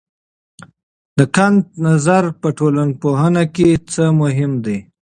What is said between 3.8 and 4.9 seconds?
څه مهم دی؟